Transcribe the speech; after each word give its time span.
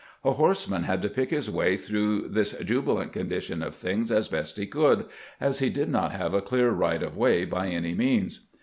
A 0.25 0.31
horseman 0.31 0.81
had 0.85 1.03
to 1.03 1.09
pick 1.09 1.29
his 1.29 1.47
way 1.51 1.77
through 1.77 2.29
this 2.29 2.53
jubilant 2.53 3.13
condition 3.13 3.61
of 3.61 3.75
things 3.75 4.11
as 4.11 4.29
best 4.29 4.57
he 4.57 4.65
could, 4.65 5.05
as 5.39 5.59
he 5.59 5.69
did 5.69 5.89
not 5.89 6.11
have 6.11 6.33
a 6.33 6.41
clear 6.41 6.71
right 6.71 7.03
of 7.03 7.15
way 7.15 7.45
by 7.45 7.67
any 7.67 7.93
means. 7.93 8.47